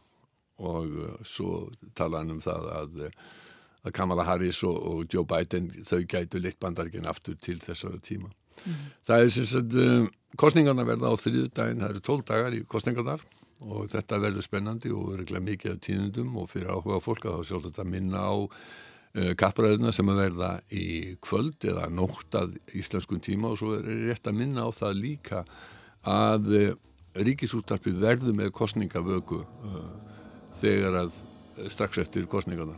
og 0.57 0.95
uh, 1.01 1.15
svo 1.25 1.67
talaðan 1.97 2.37
um 2.37 2.41
það 2.41 2.69
að 2.73 3.01
að 3.85 3.93
Kamala 3.95 4.25
Harris 4.27 4.63
og, 4.67 4.77
og 4.77 5.13
Joe 5.13 5.25
Biden 5.27 5.69
þau 5.85 6.01
gætu 6.09 6.41
leitt 6.41 6.59
bandargin 6.59 7.07
aftur 7.09 7.37
til 7.41 7.59
þessara 7.63 8.01
tíma. 8.03 8.31
Mm. 8.65 8.85
Það 9.07 9.23
er 9.23 9.33
sem 9.35 9.47
sagt 9.51 9.75
um, 9.81 10.07
kostningarna 10.39 10.85
verða 10.87 11.13
á 11.13 11.15
þrýðu 11.19 11.51
daginn, 11.53 11.83
það 11.83 11.93
eru 11.93 12.03
tól 12.05 12.23
dagar 12.25 12.57
í 12.57 12.63
kostningarnar 12.67 13.23
og 13.65 13.87
þetta 13.89 14.19
verður 14.21 14.45
spennandi 14.45 14.91
og 14.93 15.13
verður 15.13 15.45
mikið 15.45 15.73
af 15.73 15.79
tíðundum 15.85 16.35
og 16.41 16.51
fyrir 16.51 16.73
áhuga 16.73 16.99
fólk 17.01 17.25
að 17.25 17.39
þá 17.39 17.49
sjálf 17.51 17.69
þetta 17.69 17.87
minna 17.89 18.25
á 18.25 18.35
uh, 18.37 19.31
kappræðina 19.39 19.93
sem 19.95 20.11
að 20.13 20.21
verða 20.23 20.51
í 20.69 20.87
kvöld 21.25 21.69
eða 21.69 21.87
nótt 21.93 22.37
að 22.37 22.57
íslenskun 22.77 23.23
tíma 23.23 23.53
og 23.53 23.61
svo 23.61 23.77
er 23.77 23.87
rétt 24.11 24.29
að 24.29 24.41
minna 24.41 24.67
á 24.67 24.69
það 24.73 25.01
líka 25.01 25.45
að 26.07 26.51
uh, 26.53 26.67
ríkisúttarpið 27.17 27.97
verður 28.01 28.37
með 28.37 28.53
kostningavöku 28.57 29.41
uh, 29.41 29.87
þegar 30.57 31.01
að 31.05 31.17
strax 31.73 32.03
eftir 32.03 32.27
kostningarna. 32.29 32.77